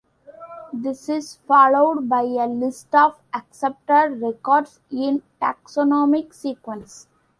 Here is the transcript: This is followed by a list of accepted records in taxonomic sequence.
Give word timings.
This 0.73 1.09
is 1.09 1.35
followed 1.47 2.09
by 2.09 2.23
a 2.23 2.47
list 2.47 2.87
of 2.95 3.19
accepted 3.35 4.19
records 4.19 4.79
in 4.89 5.21
taxonomic 5.39 6.33
sequence. 6.33 7.07